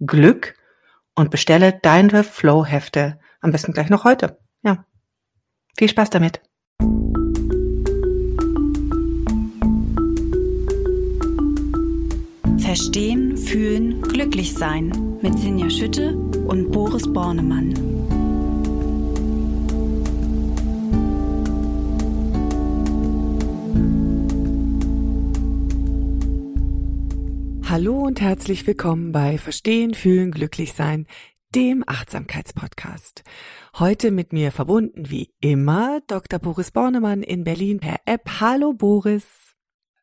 [0.00, 0.54] Glück
[1.14, 4.38] und bestelle deine Flow-Hefte am besten gleich noch heute.
[4.62, 4.84] Ja.
[5.76, 6.40] Viel Spaß damit.
[12.58, 17.74] Verstehen, fühlen, glücklich sein mit Sinja Schütte und Boris Bornemann.
[27.70, 31.06] Hallo und herzlich willkommen bei Verstehen, Fühlen, Glücklichsein,
[31.54, 33.22] dem Achtsamkeitspodcast.
[33.78, 36.40] Heute mit mir verbunden wie immer Dr.
[36.40, 38.28] Boris Bornemann in Berlin per App.
[38.40, 39.54] Hallo Boris.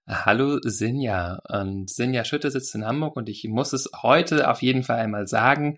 [0.07, 1.41] Hallo Sinja.
[1.49, 5.27] Und Sinja Schütte sitzt in Hamburg und ich muss es heute auf jeden Fall einmal
[5.27, 5.75] sagen.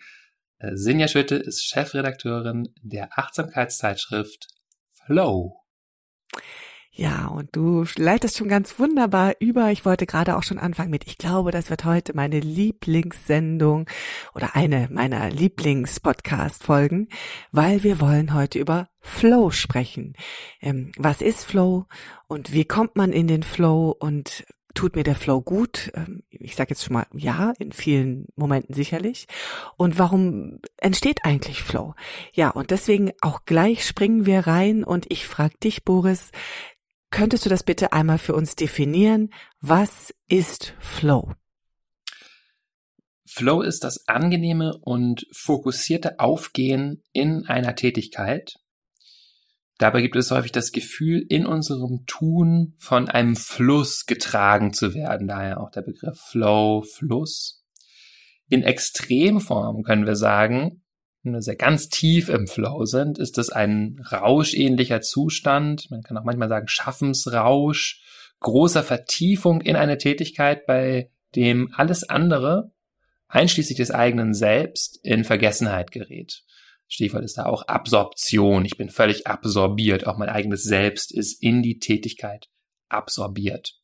[0.60, 4.46] Äh, Sinja Schütte ist Chefredakteurin der Achtsamkeitszeitschrift
[4.92, 5.59] Flow.
[7.00, 9.72] Ja, und du leitest schon ganz wunderbar über.
[9.72, 13.86] Ich wollte gerade auch schon anfangen mit, ich glaube, das wird heute meine Lieblingssendung
[14.36, 17.08] oder eine meiner Lieblingspodcast-Folgen,
[17.54, 20.14] weil wir wollen heute über Flow sprechen.
[20.60, 21.86] Ähm, was ist Flow
[22.28, 25.92] und wie kommt man in den Flow und tut mir der Flow gut?
[25.96, 29.28] Ähm, ich sage jetzt schon mal ja, in vielen Momenten sicherlich.
[29.78, 31.96] Und warum entsteht eigentlich Flow?
[32.34, 36.32] Ja, und deswegen auch gleich springen wir rein und ich frage dich, Boris,
[37.12, 39.34] Könntest du das bitte einmal für uns definieren?
[39.62, 41.34] Was ist Flow?
[43.26, 48.56] Flow ist das angenehme und fokussierte Aufgehen in einer Tätigkeit.
[49.78, 55.28] Dabei gibt es häufig das Gefühl, in unserem Tun von einem Fluss getragen zu werden.
[55.28, 57.64] Daher auch der Begriff Flow, Fluss.
[58.50, 60.84] In Extremform können wir sagen,
[61.24, 65.92] wenn wir sehr ganz tief im Flow sind, ist es ein rauschähnlicher Zustand.
[65.92, 68.02] Man kann auch manchmal sagen Schaffensrausch,
[68.40, 72.72] großer Vertiefung in eine Tätigkeit, bei dem alles andere,
[73.28, 76.44] einschließlich des eigenen Selbst, in Vergessenheit gerät.
[76.88, 78.66] Stichwort ist da auch Absorption.
[78.66, 80.08] Ich bin völlig absorbiert.
[80.08, 82.48] Auch mein eigenes Selbst ist in die Tätigkeit
[82.88, 83.79] absorbiert.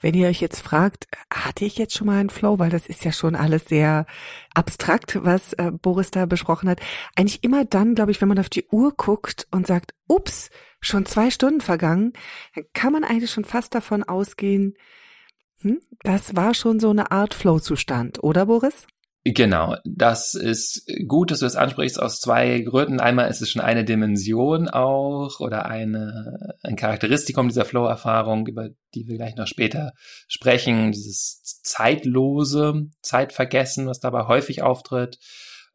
[0.00, 3.04] Wenn ihr euch jetzt fragt, hatte ich jetzt schon mal einen Flow, weil das ist
[3.04, 4.06] ja schon alles sehr
[4.54, 6.80] abstrakt, was äh, Boris da besprochen hat.
[7.16, 11.06] Eigentlich immer dann, glaube ich, wenn man auf die Uhr guckt und sagt, ups, schon
[11.06, 12.12] zwei Stunden vergangen,
[12.54, 14.74] dann kann man eigentlich schon fast davon ausgehen,
[15.60, 18.86] hm, das war schon so eine Art Flow-Zustand, oder Boris?
[19.26, 23.00] Genau, das ist gut, dass du das ansprichst aus zwei Gründen.
[23.00, 29.08] Einmal ist es schon eine Dimension auch oder eine, ein Charakteristikum dieser Flow-Erfahrung, über die
[29.08, 29.92] wir gleich noch später
[30.28, 35.18] sprechen, dieses zeitlose Zeitvergessen, was dabei häufig auftritt.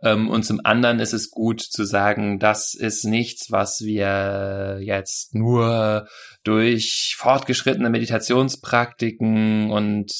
[0.01, 5.35] Ähm, und zum anderen ist es gut zu sagen, das ist nichts, was wir jetzt
[5.35, 6.07] nur
[6.43, 10.11] durch fortgeschrittene Meditationspraktiken und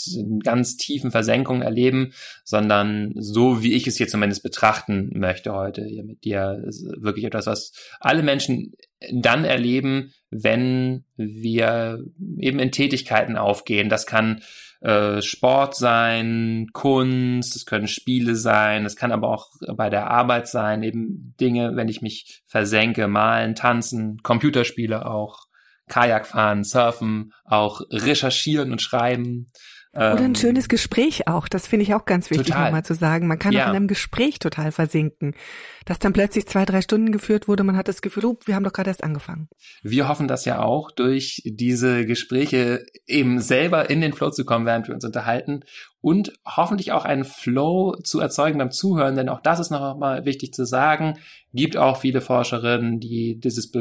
[0.44, 2.13] ganz tiefen Versenkungen erleben,
[2.44, 7.25] sondern so wie ich es hier zumindest betrachten möchte heute hier mit dir, ist wirklich
[7.25, 8.73] etwas, was alle Menschen
[9.12, 12.04] dann erleben, wenn wir
[12.38, 13.90] eben in Tätigkeiten aufgehen.
[13.90, 14.42] Das kann
[14.82, 20.48] äh, Sport sein, Kunst, es können Spiele sein, es kann aber auch bei der Arbeit
[20.48, 25.48] sein, eben Dinge, wenn ich mich versenke, malen, tanzen, Computerspiele auch,
[25.90, 29.48] Kajak fahren, surfen, auch recherchieren und schreiben.
[29.99, 31.49] Oder ein ähm, schönes Gespräch auch.
[31.49, 33.28] Das finde ich auch ganz wichtig, nochmal zu sagen.
[33.28, 33.66] Man kann ja.
[33.66, 35.35] auch in einem Gespräch total versinken.
[35.85, 38.63] Dass dann plötzlich zwei, drei Stunden geführt wurde, man hat das Gefühl, oh, wir haben
[38.63, 39.49] doch gerade erst angefangen.
[39.84, 44.66] Wir hoffen das ja auch, durch diese Gespräche eben selber in den Flow zu kommen,
[44.66, 45.63] während wir uns unterhalten
[46.01, 50.25] und hoffentlich auch einen Flow zu erzeugen beim Zuhören, denn auch das ist noch mal
[50.25, 51.17] wichtig zu sagen.
[51.53, 53.72] Gibt auch viele Forscherinnen, die dieses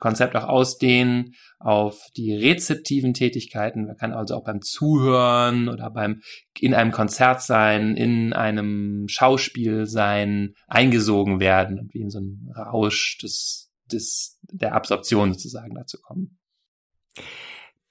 [0.00, 3.86] Konzept auch ausdehnen auf die rezeptiven Tätigkeiten.
[3.86, 6.22] Man kann also auch beim Zuhören oder beim
[6.58, 12.52] in einem Konzert sein, in einem Schauspiel sein, eingesogen werden und wie in so einen
[12.56, 16.38] Rausch des, des, der Absorption sozusagen dazu kommen.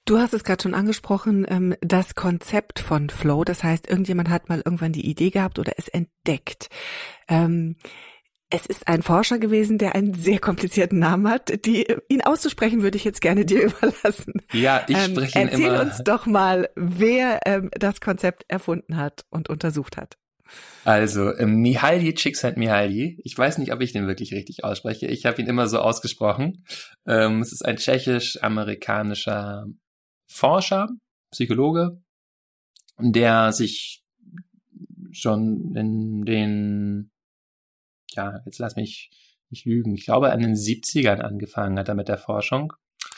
[0.04, 3.44] Du hast es gerade schon angesprochen, ähm, das Konzept von Flow.
[3.44, 6.68] Das heißt, irgendjemand hat mal irgendwann die Idee gehabt oder es entdeckt.
[8.50, 11.64] Ähm, es ist ein Forscher gewesen, der einen sehr komplizierten Namen hat.
[11.64, 14.34] Die, ihn auszusprechen würde ich jetzt gerne dir überlassen.
[14.52, 15.80] Ja, ich ähm, spreche ihn erzähl immer.
[15.80, 20.16] uns doch mal, wer ähm, das Konzept erfunden hat und untersucht hat.
[20.84, 23.20] Also, ähm, Mihaly Csikszentmihalyi.
[23.22, 25.06] Ich weiß nicht, ob ich den wirklich richtig ausspreche.
[25.06, 26.64] Ich habe ihn immer so ausgesprochen.
[27.06, 29.66] Ähm, es ist ein tschechisch-amerikanischer
[30.26, 30.88] Forscher,
[31.30, 32.00] Psychologe,
[32.98, 34.02] der sich
[35.12, 36.24] schon in den
[38.14, 39.10] ja, jetzt lass mich
[39.50, 42.72] nicht lügen, ich glaube an den 70ern angefangen hat er mit der Forschung.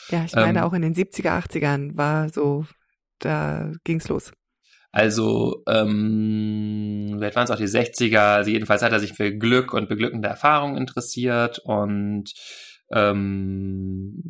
[0.09, 2.65] Ja, ich meine ähm, auch in den 70er, 80ern war so,
[3.19, 4.31] da ging's los.
[4.91, 9.73] Also, ähm, vielleicht waren es auch die 60er, also jedenfalls hat er sich für Glück
[9.73, 12.31] und beglückende Erfahrungen interessiert und
[12.91, 14.21] ähm,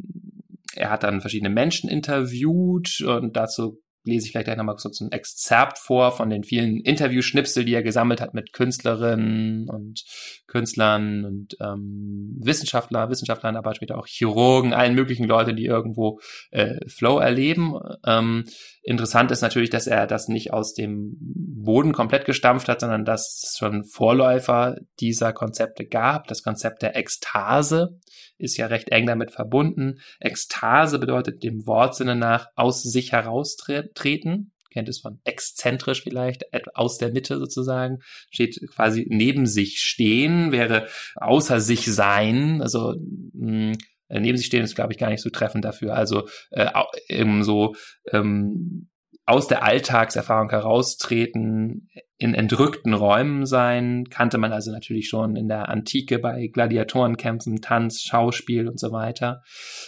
[0.75, 5.11] er hat dann verschiedene Menschen interviewt und dazu lese ich vielleicht gleich nochmal so ein
[5.11, 10.03] Exzerpt vor von den vielen Interviewschnipsel, die er gesammelt hat mit Künstlerinnen und
[10.47, 16.19] Künstlern und ähm, Wissenschaftler, Wissenschaftlern, aber später auch Chirurgen, allen möglichen Leute, die irgendwo
[16.51, 17.79] äh, Flow erleben.
[18.05, 18.45] Ähm,
[18.83, 23.43] interessant ist natürlich, dass er das nicht aus dem Boden komplett gestampft hat, sondern dass
[23.43, 26.27] es schon Vorläufer dieser Konzepte gab.
[26.27, 27.99] Das Konzept der Ekstase
[28.37, 29.99] ist ja recht eng damit verbunden.
[30.19, 34.51] Ekstase bedeutet dem Wortsinne nach aus sich heraustreten.
[34.69, 37.99] Kennt es von exzentrisch vielleicht, aus der Mitte sozusagen,
[38.31, 42.95] steht quasi neben sich stehen, wäre außer sich sein, also
[43.33, 43.73] mh,
[44.17, 45.95] hm, neben sich stehen ist, glaube ich, gar nicht so treffend dafür.
[45.95, 46.69] Also äh,
[47.09, 47.75] eben so
[48.11, 48.89] ähm,
[49.25, 55.69] aus der Alltagserfahrung heraustreten, in entrückten Räumen sein, kannte man also natürlich schon in der
[55.69, 59.41] Antike bei Gladiatorenkämpfen, Tanz, Schauspiel und so weiter.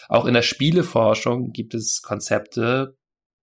[0.07, 2.95] Auch in der Spieleforschung gibt es Konzepte,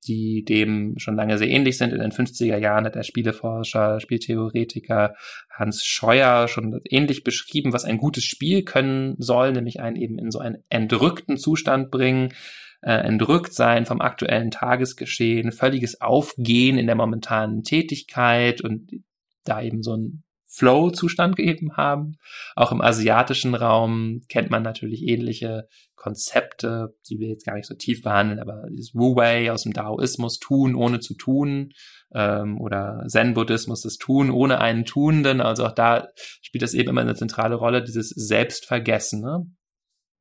[0.07, 1.93] die dem schon lange sehr ähnlich sind.
[1.93, 5.15] In den 50er Jahren hat der Spieleforscher, Spieltheoretiker
[5.51, 10.31] Hans Scheuer schon ähnlich beschrieben, was ein gutes Spiel können soll, nämlich einen eben in
[10.31, 12.33] so einen entrückten Zustand bringen,
[12.83, 18.91] äh, entrückt sein vom aktuellen Tagesgeschehen, völliges Aufgehen in der momentanen Tätigkeit und
[19.45, 22.19] da eben so ein Flow-Zustand gegeben haben.
[22.55, 25.67] Auch im asiatischen Raum kennt man natürlich ähnliche
[25.97, 30.39] Konzepte, die wir jetzt gar nicht so tief behandeln, aber dieses Wu-Wei aus dem Daoismus,
[30.39, 31.73] tun ohne zu tun,
[32.15, 36.09] ähm, oder Zen-Buddhismus, das Tun ohne einen Tuenden, also auch da
[36.43, 39.23] spielt das eben immer eine zentrale Rolle, dieses Selbstvergessen.
[39.23, 39.47] Ne?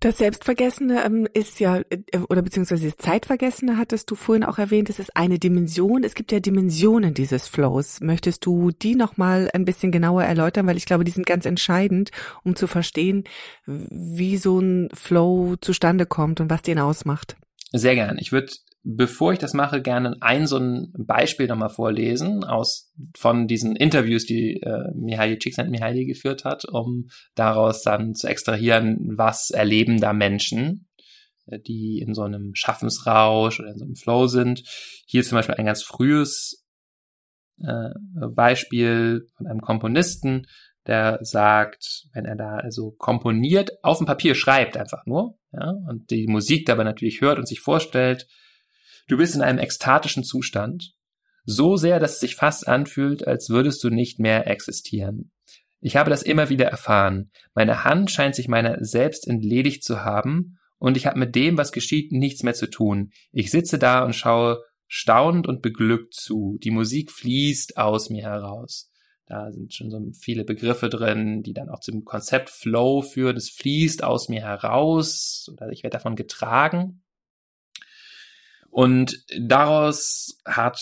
[0.02, 4.90] Das Selbstvergessene ähm, ist ja, äh, oder beziehungsweise das Zeitvergessene hattest du vorhin auch erwähnt,
[4.90, 6.04] es ist eine Dimension.
[6.04, 8.02] Es gibt ja Dimensionen dieses Flows.
[8.02, 10.66] Möchtest du die nochmal ein bisschen genauer erläutern?
[10.66, 12.10] Weil ich glaube, die sind ganz entscheidend,
[12.44, 13.26] um zu verstehen,
[13.68, 17.36] wie so ein Flow zustande kommt und was den ausmacht.
[17.72, 18.18] Sehr gern.
[18.18, 18.52] Ich würde
[18.84, 24.26] bevor ich das mache, gerne ein so ein Beispiel nochmal vorlesen aus von diesen Interviews,
[24.26, 30.88] die äh, Mihaly Csikszentmihalyi geführt hat, um daraus dann zu extrahieren, was erleben da Menschen,
[31.46, 34.64] äh, die in so einem Schaffensrausch oder in so einem Flow sind.
[35.06, 36.66] Hier zum Beispiel ein ganz frühes
[37.60, 37.90] äh,
[38.34, 40.48] Beispiel von einem Komponisten,
[40.88, 46.10] der sagt, wenn er da also komponiert, auf dem Papier schreibt einfach nur, ja, und
[46.10, 48.28] die Musik dabei natürlich hört und sich vorstellt,
[49.08, 50.94] Du bist in einem ekstatischen Zustand,
[51.44, 55.32] so sehr, dass es sich fast anfühlt, als würdest du nicht mehr existieren.
[55.80, 57.32] Ich habe das immer wieder erfahren.
[57.56, 61.72] Meine Hand scheint sich meiner selbst entledigt zu haben, und ich habe mit dem, was
[61.72, 63.12] geschieht, nichts mehr zu tun.
[63.32, 66.58] Ich sitze da und schaue staunend und beglückt zu.
[66.64, 68.90] Die Musik fließt aus mir heraus.
[69.28, 73.38] Da sind schon so viele Begriffe drin, die dann auch zum Konzept Flow führen.
[73.38, 77.01] Es fließt aus mir heraus oder ich werde davon getragen.
[78.72, 80.82] Und daraus hat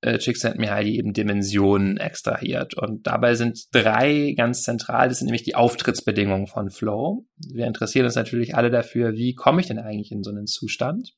[0.00, 2.74] äh, Csikszentmihalyi eben Dimensionen extrahiert.
[2.74, 7.26] Und dabei sind drei ganz zentral, das sind nämlich die Auftrittsbedingungen von Flow.
[7.36, 11.12] Wir interessieren uns natürlich alle dafür, wie komme ich denn eigentlich in so einen Zustand?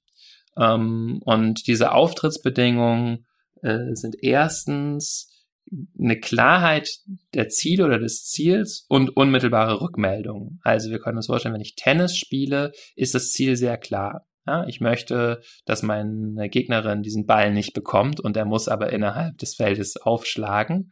[0.57, 3.27] Ähm, und diese Auftrittsbedingungen
[3.63, 5.29] äh, sind erstens
[5.99, 6.91] eine Klarheit
[7.35, 10.61] der Ziele oder des Ziels und unmittelbare Rückmeldungen.
[10.63, 14.28] Also wir können uns vorstellen, wenn ich Tennis spiele, ist das Ziel sehr klar.
[14.49, 19.37] Ja, ich möchte, dass meine Gegnerin diesen Ball nicht bekommt und er muss aber innerhalb
[19.37, 20.91] des Feldes aufschlagen.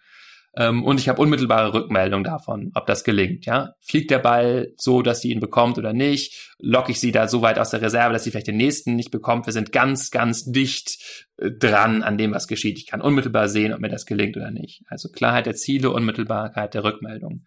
[0.59, 3.47] Ähm, und ich habe unmittelbare Rückmeldung davon, ob das gelingt.
[3.47, 6.55] Ja, fliegt der Ball so, dass sie ihn bekommt oder nicht?
[6.59, 9.11] Locke ich sie da so weit aus der Reserve, dass sie vielleicht den nächsten nicht
[9.11, 9.47] bekommt?
[9.47, 12.77] Wir sind ganz, ganz dicht äh, dran an dem, was geschieht.
[12.77, 14.83] Ich kann unmittelbar sehen, ob mir das gelingt oder nicht.
[14.89, 17.47] Also Klarheit der Ziele, Unmittelbarkeit der Rückmeldung.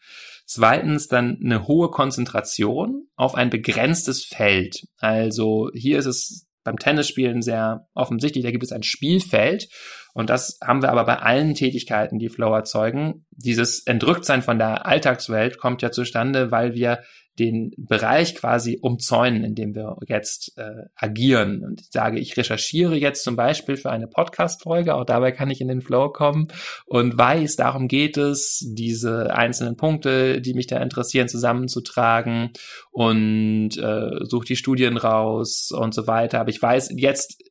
[0.51, 4.87] Zweitens dann eine hohe Konzentration auf ein begrenztes Feld.
[4.97, 8.43] Also hier ist es beim Tennisspielen sehr offensichtlich.
[8.43, 9.69] Da gibt es ein Spielfeld.
[10.15, 13.27] Und das haben wir aber bei allen Tätigkeiten, die Flow erzeugen.
[13.29, 17.03] Dieses Entrücktsein von der Alltagswelt kommt ja zustande, weil wir
[17.39, 21.63] den Bereich quasi umzäunen, in dem wir jetzt äh, agieren.
[21.63, 25.61] Und ich sage, ich recherchiere jetzt zum Beispiel für eine Podcast-Folge, auch dabei kann ich
[25.61, 26.49] in den Flow kommen
[26.85, 32.51] und weiß, darum geht es, diese einzelnen Punkte, die mich da interessieren, zusammenzutragen
[32.91, 36.41] und äh, suche die Studien raus und so weiter.
[36.41, 37.41] Aber ich weiß, jetzt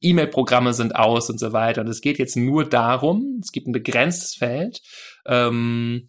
[0.00, 1.80] E-Mail-Programme sind aus und so weiter.
[1.80, 4.80] Und es geht jetzt nur darum, es gibt ein begrenztes Feld.
[5.26, 6.08] Ähm,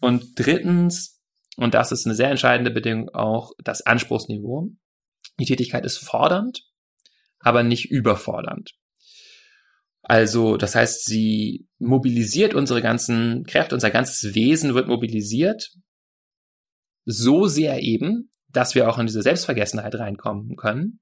[0.00, 1.19] und drittens,
[1.60, 4.70] und das ist eine sehr entscheidende Bedingung auch das Anspruchsniveau.
[5.38, 6.62] Die Tätigkeit ist fordernd,
[7.38, 8.70] aber nicht überfordernd.
[10.00, 15.70] Also, das heißt, sie mobilisiert unsere ganzen Kräfte, unser ganzes Wesen wird mobilisiert,
[17.04, 21.00] so sehr eben, dass wir auch in diese Selbstvergessenheit reinkommen können,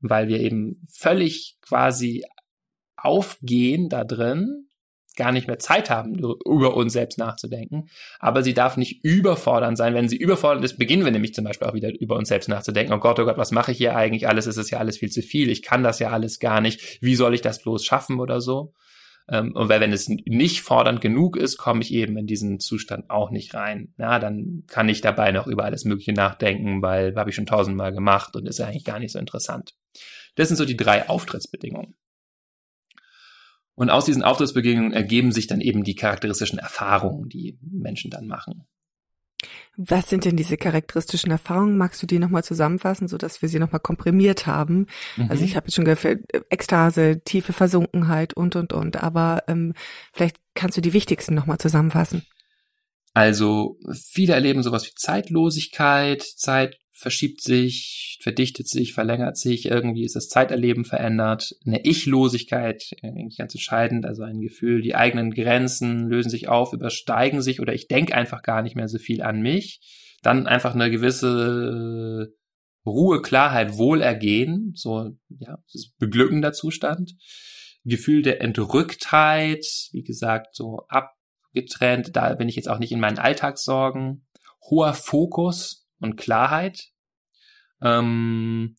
[0.00, 2.22] weil wir eben völlig quasi
[2.96, 4.69] aufgehen da drin
[5.20, 7.90] gar nicht mehr Zeit haben, über uns selbst nachzudenken.
[8.18, 9.94] Aber sie darf nicht überfordernd sein.
[9.94, 12.94] Wenn sie überfordernd ist, beginnen wir nämlich zum Beispiel auch wieder über uns selbst nachzudenken.
[12.94, 14.46] Oh Gott, oh Gott, was mache ich hier eigentlich alles?
[14.46, 15.50] Es ja alles viel zu viel.
[15.50, 17.02] Ich kann das ja alles gar nicht.
[17.02, 18.72] Wie soll ich das bloß schaffen oder so?
[19.28, 23.10] Ähm, und weil wenn es nicht fordernd genug ist, komme ich eben in diesen Zustand
[23.10, 23.92] auch nicht rein.
[23.98, 27.92] Ja, dann kann ich dabei noch über alles Mögliche nachdenken, weil habe ich schon tausendmal
[27.92, 29.74] gemacht und ist eigentlich gar nicht so interessant.
[30.36, 31.94] Das sind so die drei Auftrittsbedingungen.
[33.80, 38.66] Und aus diesen Auftrittsbegegnungen ergeben sich dann eben die charakteristischen Erfahrungen, die Menschen dann machen.
[39.78, 41.78] Was sind denn diese charakteristischen Erfahrungen?
[41.78, 44.86] Magst du die nochmal zusammenfassen, so dass wir sie nochmal komprimiert haben?
[45.16, 45.30] Mhm.
[45.30, 46.20] Also ich habe jetzt schon gehört,
[46.50, 49.02] Ekstase, tiefe Versunkenheit und, und, und.
[49.02, 49.72] Aber ähm,
[50.12, 52.26] vielleicht kannst du die wichtigsten nochmal zusammenfassen.
[53.14, 60.16] Also viele erleben sowas wie Zeitlosigkeit, Zeit verschiebt sich, verdichtet sich, verlängert sich, irgendwie ist
[60.16, 66.28] das Zeiterleben verändert, eine Ichlosigkeit, eigentlich ganz entscheidend, also ein Gefühl, die eigenen Grenzen lösen
[66.28, 69.80] sich auf, übersteigen sich oder ich denke einfach gar nicht mehr so viel an mich.
[70.22, 72.34] Dann einfach eine gewisse
[72.84, 77.14] Ruhe, Klarheit, Wohlergehen, so, ja, das ist beglückender Zustand.
[77.84, 83.18] Gefühl der Entrücktheit, wie gesagt, so abgetrennt, da bin ich jetzt auch nicht in meinen
[83.18, 84.26] Alltagssorgen.
[84.68, 86.88] Hoher Fokus, und Klarheit.
[87.82, 88.76] Ähm,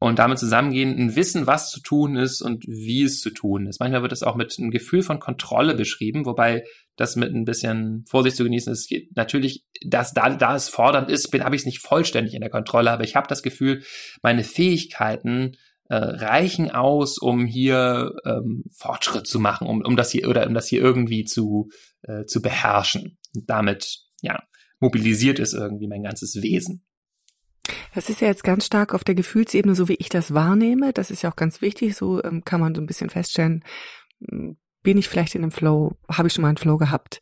[0.00, 3.80] und damit zusammengehen, ein Wissen, was zu tun ist und wie es zu tun ist.
[3.80, 6.64] Manchmal wird es auch mit einem Gefühl von Kontrolle beschrieben, wobei
[6.96, 8.92] das mit ein bisschen Vorsicht zu genießen ist.
[9.16, 12.50] Natürlich, dass da, da es fordernd ist, bin, habe ich es nicht vollständig in der
[12.50, 13.82] Kontrolle, aber ich habe das Gefühl,
[14.22, 15.56] meine Fähigkeiten
[15.88, 20.54] äh, reichen aus, um hier ähm, Fortschritt zu machen, um, um das hier oder um
[20.54, 21.70] das hier irgendwie zu,
[22.02, 23.18] äh, zu beherrschen.
[23.32, 24.44] Damit, ja,
[24.80, 26.84] mobilisiert ist irgendwie mein ganzes Wesen.
[27.94, 30.92] Das ist ja jetzt ganz stark auf der Gefühlsebene, so wie ich das wahrnehme.
[30.92, 31.96] Das ist ja auch ganz wichtig.
[31.96, 33.64] So ähm, kann man so ein bisschen feststellen,
[34.26, 37.20] hm, bin ich vielleicht in einem Flow, habe ich schon mal einen Flow gehabt.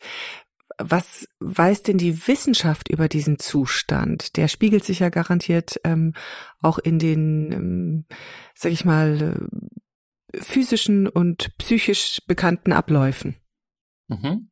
[0.78, 4.36] Was weiß denn die Wissenschaft über diesen Zustand?
[4.36, 6.12] Der spiegelt sich ja garantiert ähm,
[6.60, 8.04] auch in den, ähm,
[8.54, 9.48] sag ich mal,
[10.34, 13.36] äh, physischen und psychisch bekannten Abläufen.
[14.08, 14.50] Mhm.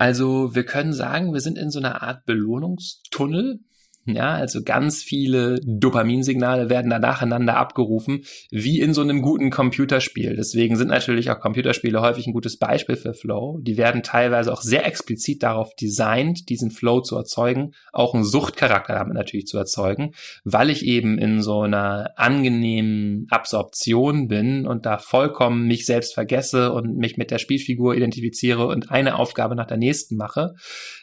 [0.00, 3.60] Also wir können sagen, wir sind in so einer Art Belohnungstunnel,
[4.06, 10.36] ja, also ganz viele Dopaminsignale werden da nacheinander abgerufen, wie in so einem guten Computerspiel.
[10.36, 13.58] Deswegen sind natürlich auch Computerspiele häufig ein gutes Beispiel für Flow.
[13.60, 18.94] Die werden teilweise auch sehr explizit darauf designt, diesen Flow zu erzeugen, auch einen Suchtcharakter
[18.94, 20.12] damit natürlich zu erzeugen,
[20.44, 26.72] weil ich eben in so einer angenehmen Absorption bin und da vollkommen mich selbst vergesse
[26.72, 30.54] und mich mit der Spielfigur identifiziere und eine Aufgabe nach der nächsten mache.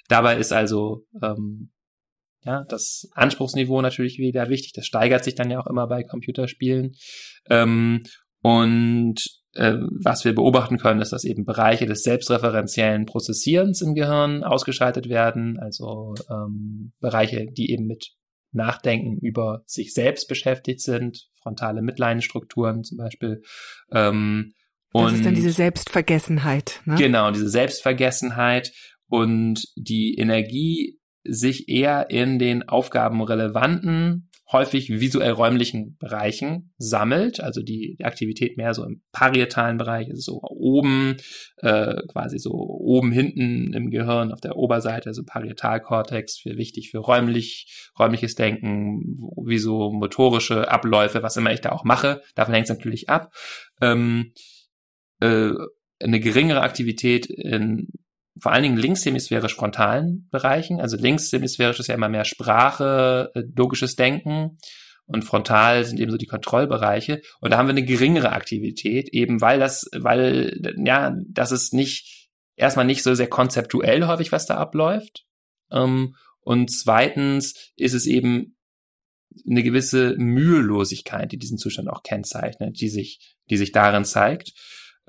[0.08, 1.70] Dabei ist also ähm,
[2.44, 4.74] ja, das Anspruchsniveau natürlich wieder wichtig.
[4.74, 6.96] Das steigert sich dann ja auch immer bei Computerspielen.
[7.50, 8.04] Ähm,
[8.42, 9.22] und
[9.54, 15.10] äh, was wir beobachten können, ist, dass eben Bereiche des selbstreferenziellen Prozessierens im Gehirn ausgeschaltet
[15.10, 15.58] werden.
[15.60, 18.14] Also ähm, Bereiche, die eben mit
[18.52, 23.42] Nachdenken über sich selbst beschäftigt sind, frontale Mitleidenstrukturen zum Beispiel.
[23.92, 24.54] Ähm,
[24.94, 26.82] das ist dann diese Selbstvergessenheit.
[26.86, 26.96] Ne?
[26.96, 28.72] Genau, diese Selbstvergessenheit
[29.08, 30.98] und die Energie
[31.28, 38.86] sich eher in den aufgabenrelevanten, häufig visuell räumlichen Bereichen sammelt, also die, Aktivität mehr so
[38.86, 41.18] im parietalen Bereich, also so oben,
[41.58, 47.00] äh, quasi so oben hinten im Gehirn auf der Oberseite, also Parietalkortex, für wichtig für
[47.00, 52.70] räumlich, räumliches Denken, wie so motorische Abläufe, was immer ich da auch mache, davon hängt
[52.70, 53.34] es natürlich ab.
[53.82, 54.32] Ähm,
[55.20, 55.52] äh,
[56.02, 57.90] eine geringere Aktivität in
[58.42, 60.80] vor allen Dingen linkshemisphärisch frontalen Bereichen.
[60.80, 64.58] Also linkshemisphärisch ist ja immer mehr Sprache, äh, logisches Denken
[65.08, 67.22] und frontal sind eben so die Kontrollbereiche.
[67.40, 72.30] Und da haben wir eine geringere Aktivität, eben weil das, weil, ja, das ist nicht,
[72.56, 75.26] erstmal nicht so sehr konzeptuell häufig, was da abläuft.
[75.72, 78.58] Ähm, und zweitens ist es eben
[79.50, 84.54] eine gewisse Mühelosigkeit, die diesen Zustand auch kennzeichnet, die sich, die sich darin zeigt.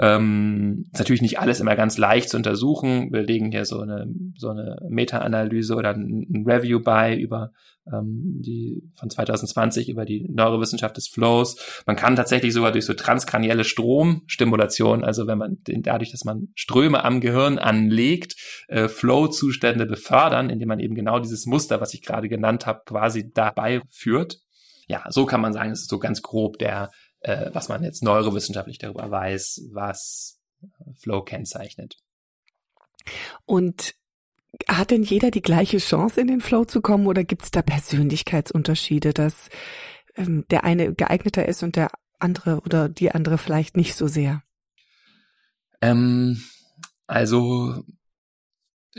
[0.00, 3.12] Ähm, ist natürlich nicht alles immer ganz leicht zu untersuchen.
[3.12, 7.50] Wir legen hier so eine, so eine Meta-Analyse oder ein, Review bei über
[7.92, 11.82] ähm, die von 2020 über die Neurowissenschaft des Flows.
[11.86, 16.48] Man kann tatsächlich sogar durch so transkranielle Stromstimulation, also wenn man den, dadurch, dass man
[16.54, 18.36] Ströme am Gehirn anlegt,
[18.68, 23.32] äh, Flow-Zustände befördern, indem man eben genau dieses Muster, was ich gerade genannt habe, quasi
[23.32, 24.38] dabei führt.
[24.86, 26.90] Ja, so kann man sagen, es ist so ganz grob der
[27.20, 30.40] äh, was man jetzt neurowissenschaftlich darüber weiß, was
[30.96, 31.96] Flow kennzeichnet.
[33.44, 33.94] Und
[34.66, 37.62] hat denn jeder die gleiche Chance, in den Flow zu kommen oder gibt es da
[37.62, 39.48] Persönlichkeitsunterschiede, dass
[40.16, 44.42] ähm, der eine geeigneter ist und der andere oder die andere vielleicht nicht so sehr?
[45.80, 46.42] Ähm,
[47.06, 47.84] also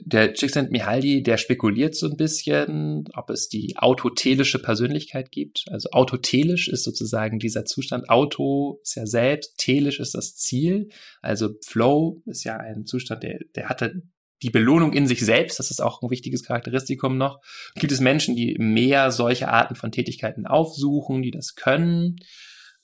[0.06, 5.66] der Csikszentmihalyi, der spekuliert so ein bisschen, ob es die autotelische Persönlichkeit gibt.
[5.70, 8.10] Also autotelisch ist sozusagen dieser Zustand.
[8.10, 10.90] Auto ist ja selbst, telisch ist das Ziel.
[11.22, 14.04] Also Flow ist ja ein Zustand, der, der hatte
[14.42, 15.60] die Belohnung in sich selbst.
[15.60, 17.40] Das ist auch ein wichtiges Charakteristikum noch.
[17.76, 22.18] Gibt es Menschen, die mehr solche Arten von Tätigkeiten aufsuchen, die das können?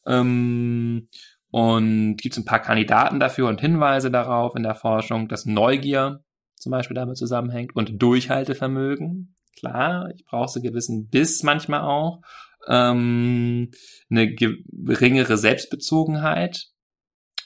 [0.05, 1.07] Ähm,
[1.51, 6.24] und gibt es ein paar Kandidaten dafür und Hinweise darauf in der Forschung, dass Neugier
[6.65, 9.35] zum Beispiel damit zusammenhängt und Durchhaltevermögen.
[9.55, 12.21] Klar, ich brauche so gewissen Biss manchmal auch.
[12.67, 13.69] Ähm,
[14.09, 16.69] eine geringere Selbstbezogenheit.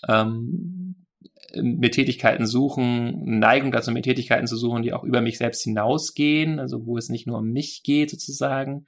[0.08, 1.06] Ähm,
[1.54, 6.62] mir Tätigkeiten suchen, Neigung dazu, mir Tätigkeiten zu suchen, die auch über mich selbst hinausgehen,
[6.62, 8.86] also wo es nicht nur um mich geht sozusagen.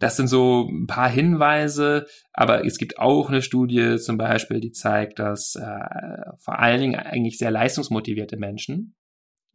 [0.00, 4.72] Das sind so ein paar Hinweise, aber es gibt auch eine Studie zum Beispiel, die
[4.72, 8.96] zeigt, dass äh, vor allen Dingen eigentlich sehr leistungsmotivierte Menschen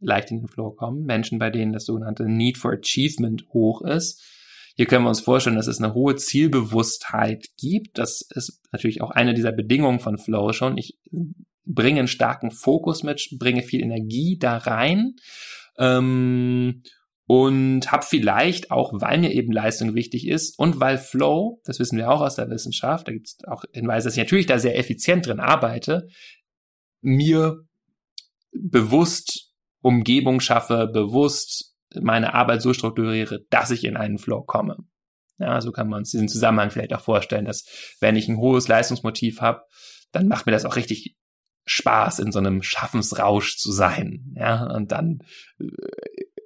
[0.00, 1.04] leicht in den Flow kommen.
[1.04, 4.22] Menschen, bei denen das sogenannte Need for Achievement hoch ist.
[4.76, 7.98] Hier können wir uns vorstellen, dass es eine hohe Zielbewusstheit gibt.
[7.98, 10.76] Das ist natürlich auch eine dieser Bedingungen von Flow schon.
[10.76, 10.98] Ich
[11.64, 15.14] bringe einen starken Fokus mit, bringe viel Energie da rein.
[15.78, 16.82] Ähm,
[17.26, 21.98] und habe vielleicht auch, weil mir eben Leistung wichtig ist und weil Flow, das wissen
[21.98, 24.78] wir auch aus der Wissenschaft, da gibt es auch Hinweise, dass ich natürlich da sehr
[24.78, 26.06] effizient drin arbeite,
[27.00, 27.64] mir
[28.52, 34.76] bewusst Umgebung schaffe, bewusst meine Arbeit so strukturiere, dass ich in einen Flow komme.
[35.38, 37.64] Ja, so kann man uns diesen Zusammenhang vielleicht auch vorstellen, dass
[38.00, 39.62] wenn ich ein hohes Leistungsmotiv habe,
[40.12, 41.16] dann macht mir das auch richtig
[41.66, 44.34] Spaß, in so einem Schaffensrausch zu sein.
[44.36, 45.18] Ja, und dann
[45.58, 45.66] äh,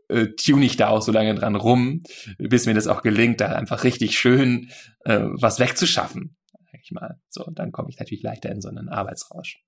[0.08, 2.02] äh, tune ich da auch so lange dran rum,
[2.38, 4.70] bis mir das auch gelingt, da einfach richtig schön
[5.04, 6.36] äh, was wegzuschaffen.
[6.72, 7.20] Sag ich mal.
[7.28, 9.62] So, dann komme ich natürlich leichter in so einen Arbeitsrausch.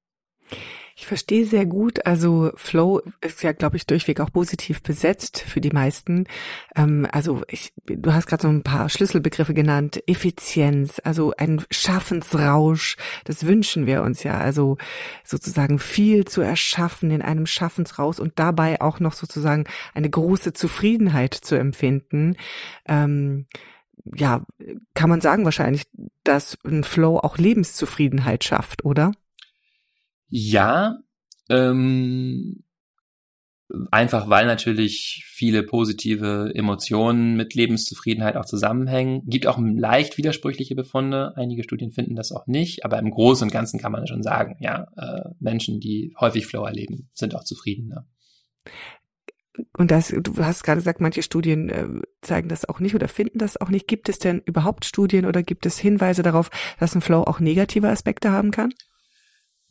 [0.94, 2.04] Ich verstehe sehr gut.
[2.06, 6.26] Also Flow ist ja, glaube ich, durchweg auch positiv besetzt für die meisten.
[6.76, 10.02] Ähm, also ich, du hast gerade so ein paar Schlüsselbegriffe genannt.
[10.06, 12.96] Effizienz, also ein Schaffensrausch.
[13.24, 14.38] Das wünschen wir uns ja.
[14.38, 14.76] Also
[15.24, 21.34] sozusagen viel zu erschaffen in einem Schaffensrausch und dabei auch noch sozusagen eine große Zufriedenheit
[21.34, 22.36] zu empfinden.
[22.86, 23.46] Ähm,
[24.14, 24.44] ja,
[24.94, 25.84] kann man sagen wahrscheinlich,
[26.24, 29.12] dass ein Flow auch Lebenszufriedenheit schafft, oder?
[30.34, 30.96] Ja,
[31.50, 32.64] ähm,
[33.90, 39.24] einfach weil natürlich viele positive Emotionen mit Lebenszufriedenheit auch zusammenhängen.
[39.26, 41.34] Gibt auch leicht widersprüchliche Befunde.
[41.36, 44.56] Einige Studien finden das auch nicht, aber im Großen und Ganzen kann man schon sagen,
[44.60, 48.06] ja, äh, Menschen, die häufig Flow erleben, sind auch zufriedener.
[49.76, 51.88] Und das, du hast gerade gesagt, manche Studien äh,
[52.22, 53.86] zeigen das auch nicht oder finden das auch nicht.
[53.86, 57.90] Gibt es denn überhaupt Studien oder gibt es Hinweise darauf, dass ein Flow auch negative
[57.90, 58.72] Aspekte haben kann?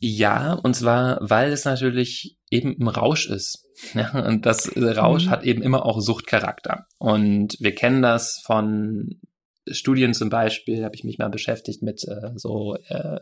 [0.04, 3.68] Ja, und zwar, weil es natürlich eben im Rausch ist.
[3.94, 5.30] Ja, und das Rausch mhm.
[5.30, 6.86] hat eben immer auch Suchtcharakter.
[6.98, 9.20] Und wir kennen das von
[9.68, 13.20] Studien zum Beispiel, habe ich mich mal beschäftigt mit äh, so äh,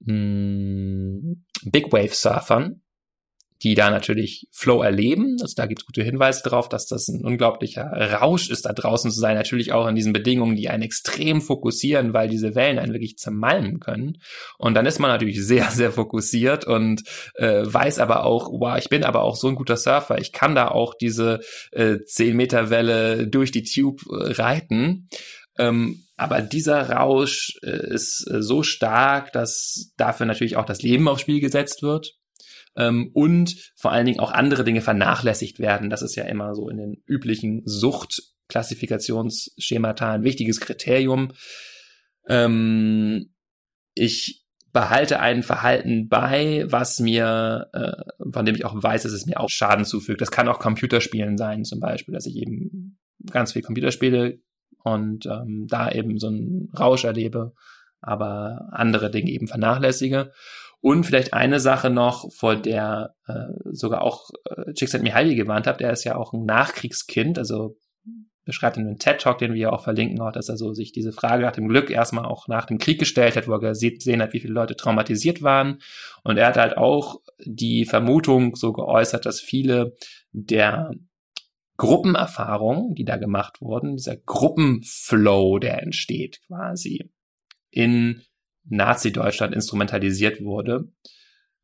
[0.00, 2.80] mh, hm, Big Wave Surfern,
[3.62, 5.36] die da natürlich Flow erleben.
[5.40, 7.86] Also da gibt es gute Hinweise darauf, dass das ein unglaublicher
[8.20, 9.36] Rausch ist, da draußen zu sein.
[9.36, 13.80] Natürlich auch in diesen Bedingungen, die einen extrem fokussieren, weil diese Wellen einen wirklich zermalmen
[13.80, 14.18] können.
[14.58, 17.02] Und dann ist man natürlich sehr, sehr fokussiert und
[17.34, 20.18] äh, weiß aber auch, wow, ich bin aber auch so ein guter Surfer.
[20.18, 21.40] Ich kann da auch diese
[21.72, 25.08] äh, 10 Meter Welle durch die Tube äh, reiten.
[25.58, 31.08] Ähm, aber dieser Rausch äh, ist äh, so stark, dass dafür natürlich auch das Leben
[31.08, 32.17] aufs Spiel gesetzt wird
[32.78, 35.90] ähm, und vor allen Dingen auch andere Dinge vernachlässigt werden.
[35.90, 41.32] Das ist ja immer so in den üblichen Sucht Klassifikationsschemata ein wichtiges Kriterium.
[42.28, 43.34] Ähm,
[43.94, 49.26] ich behalte ein Verhalten bei, was mir, äh, von dem ich auch weiß, dass es
[49.26, 50.20] mir auch Schaden zufügt.
[50.20, 52.98] Das kann auch Computerspielen sein, zum Beispiel, dass ich eben
[53.30, 54.38] ganz viel Computerspiele
[54.84, 57.54] und ähm, da eben so einen Rausch erlebe,
[58.00, 60.32] aber andere Dinge eben vernachlässige.
[60.80, 65.90] Und vielleicht eine Sache noch, vor der äh, sogar auch äh, Csikszentmihalyi gewarnt hat, der
[65.90, 67.76] ist ja auch ein Nachkriegskind, also
[68.48, 71.12] beschreibt in einem TED-Talk, den wir ja auch verlinken, auch, dass er so sich diese
[71.12, 74.32] Frage nach dem Glück erstmal auch nach dem Krieg gestellt hat, wo er gesehen hat,
[74.32, 75.80] wie viele Leute traumatisiert waren.
[76.24, 79.96] Und er hat halt auch die Vermutung so geäußert, dass viele
[80.32, 80.92] der
[81.76, 87.10] Gruppenerfahrungen, die da gemacht wurden, dieser Gruppenflow, der entsteht quasi
[87.70, 88.22] in
[88.68, 90.88] Nazi-Deutschland instrumentalisiert wurde,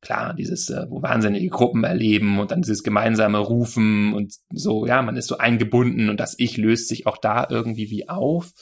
[0.04, 5.02] klar, dieses, äh, wo wahnsinnige Gruppen erleben und dann dieses gemeinsame Rufen und so, ja,
[5.02, 8.52] man ist so eingebunden und das Ich löst sich auch da irgendwie wie auf.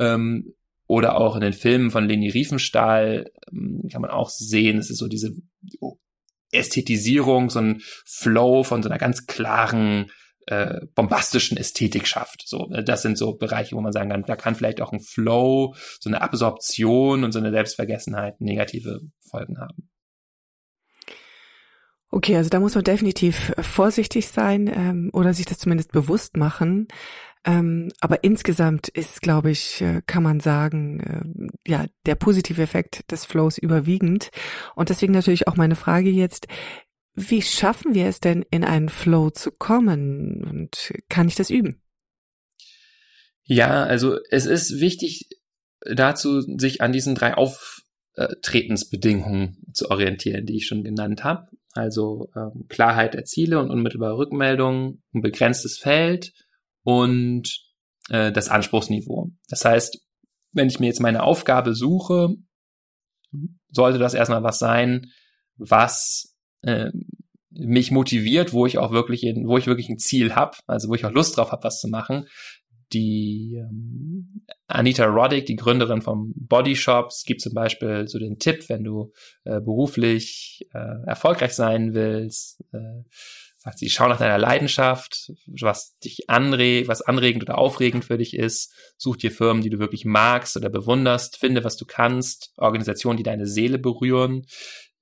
[0.00, 0.54] Ähm,
[0.86, 4.98] oder auch in den Filmen von Leni Riefenstahl ähm, kann man auch sehen, es ist
[4.98, 5.34] so diese
[6.50, 10.10] Ästhetisierung, so ein Flow von so einer ganz klaren,
[10.48, 12.44] äh, bombastischen Ästhetik schafft.
[12.46, 15.00] So, äh, das sind so Bereiche, wo man sagen kann, da kann vielleicht auch ein
[15.00, 19.90] Flow, so eine Absorption und so eine Selbstvergessenheit negative Folgen haben.
[22.10, 26.88] Okay, also da muss man definitiv vorsichtig sein ähm, oder sich das zumindest bewusst machen.
[27.44, 33.10] Ähm, aber insgesamt ist, glaube ich, äh, kann man sagen, äh, ja, der positive Effekt
[33.12, 34.30] des Flows überwiegend.
[34.74, 36.48] Und deswegen natürlich auch meine Frage jetzt,
[37.18, 40.44] wie schaffen wir es denn, in einen Flow zu kommen?
[40.44, 41.82] Und kann ich das üben?
[43.44, 45.28] Ja, also es ist wichtig
[45.80, 52.66] dazu, sich an diesen drei Auftretensbedingungen zu orientieren, die ich schon genannt habe also ähm,
[52.68, 56.32] Klarheit der Ziele und unmittelbare Rückmeldung, ein begrenztes Feld
[56.82, 57.62] und
[58.10, 59.30] äh, das Anspruchsniveau.
[59.48, 60.02] Das heißt,
[60.52, 62.34] wenn ich mir jetzt meine Aufgabe suche,
[63.70, 65.12] sollte das erstmal was sein,
[65.56, 66.90] was äh,
[67.50, 70.94] mich motiviert, wo ich auch wirklich, in, wo ich wirklich ein Ziel habe, also wo
[70.94, 72.26] ich auch Lust drauf habe, was zu machen.
[72.92, 78.68] Die ähm, Anita Roddick, die Gründerin vom Body Shops, gibt zum Beispiel so den Tipp,
[78.68, 79.12] wenn du
[79.44, 83.02] äh, beruflich äh, erfolgreich sein willst, äh,
[83.58, 88.34] sagt sie, schau nach deiner Leidenschaft, was dich anregt, was anregend oder aufregend für dich
[88.34, 93.16] ist, such dir Firmen, die du wirklich magst oder bewunderst, finde, was du kannst, Organisationen,
[93.16, 94.46] die deine Seele berühren,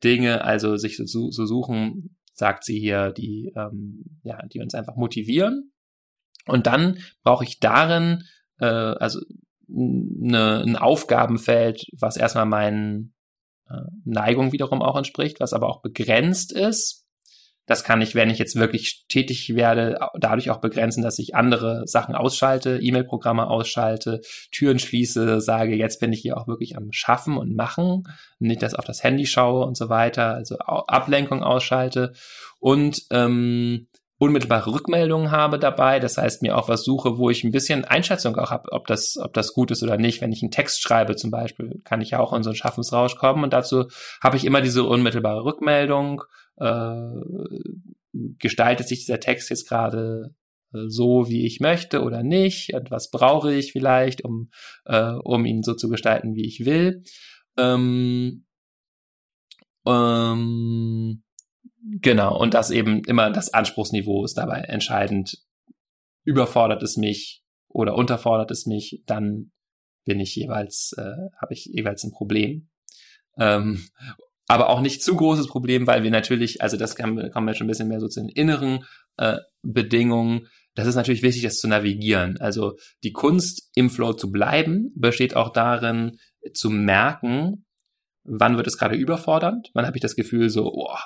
[0.04, 4.96] Dinge, also sich so, so suchen, sagt sie hier, die, ähm, ja, die uns einfach
[4.96, 5.72] motivieren
[6.46, 8.24] und dann brauche ich darin
[8.58, 9.20] äh, also
[9.68, 13.14] eine, ein Aufgabenfeld, was erstmal meinen
[13.68, 17.05] äh, Neigung wiederum auch entspricht, was aber auch begrenzt ist.
[17.66, 21.86] Das kann ich, wenn ich jetzt wirklich tätig werde, dadurch auch begrenzen, dass ich andere
[21.86, 24.20] Sachen ausschalte, E-Mail-Programme ausschalte,
[24.52, 28.04] Türen schließe, sage, jetzt bin ich hier auch wirklich am Schaffen und Machen,
[28.38, 32.12] nicht dass auf das Handy schaue und so weiter, also Ablenkung ausschalte
[32.60, 36.00] und ähm, unmittelbare Rückmeldungen habe dabei.
[36.00, 39.16] Das heißt, mir auch was suche, wo ich ein bisschen Einschätzung auch habe, ob das,
[39.20, 40.20] ob das gut ist oder nicht.
[40.20, 43.16] Wenn ich einen Text schreibe zum Beispiel, kann ich ja auch in so einen Schaffensrausch
[43.16, 43.86] kommen und dazu
[44.22, 46.22] habe ich immer diese unmittelbare Rückmeldung.
[46.58, 47.10] Äh,
[48.38, 50.34] gestaltet sich dieser Text jetzt gerade
[50.72, 52.72] äh, so, wie ich möchte oder nicht?
[52.88, 54.50] Was brauche ich vielleicht, um,
[54.84, 57.02] äh, um ihn so zu gestalten, wie ich will?
[57.58, 58.46] Ähm,
[59.86, 61.22] ähm,
[61.88, 65.38] Genau, und das eben immer das Anspruchsniveau ist dabei entscheidend.
[66.24, 69.52] Überfordert es mich oder unterfordert es mich, dann
[70.04, 72.68] bin ich jeweils, äh, habe ich jeweils ein Problem.
[73.38, 73.86] Ähm,
[74.48, 77.66] aber auch nicht zu großes Problem, weil wir natürlich, also das kann, kommen wir schon
[77.66, 78.84] ein bisschen mehr so zu den inneren
[79.16, 80.48] äh, Bedingungen.
[80.74, 82.38] Das ist natürlich wichtig, das zu navigieren.
[82.38, 86.18] Also die Kunst im Flow zu bleiben, besteht auch darin,
[86.54, 87.64] zu merken,
[88.22, 90.96] wann wird es gerade überfordernd, wann habe ich das Gefühl so, oh,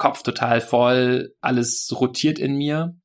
[0.00, 2.96] Kopf total voll, alles rotiert in mir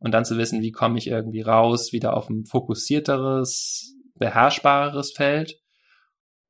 [0.00, 5.60] und dann zu wissen, wie komme ich irgendwie raus, wieder auf ein fokussierteres, beherrschbareres Feld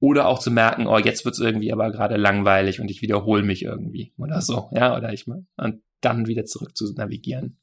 [0.01, 3.63] oder auch zu merken, oh, jetzt wird's irgendwie aber gerade langweilig und ich wiederhole mich
[3.63, 7.59] irgendwie oder so, ja, oder ich mal und dann wieder zurück zu navigieren.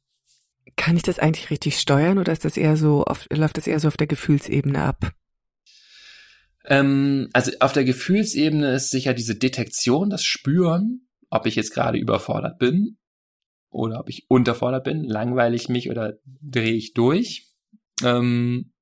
[0.76, 3.80] Kann ich das eigentlich richtig steuern oder ist das eher so, auf, läuft das eher
[3.80, 5.12] so auf der Gefühlsebene ab?
[6.66, 11.98] Ähm, also auf der Gefühlsebene ist sicher diese Detektion, das Spüren, ob ich jetzt gerade
[11.98, 12.98] überfordert bin
[13.70, 17.48] oder ob ich unterfordert bin, langweile ich mich oder drehe ich durch.
[18.04, 18.74] Ähm,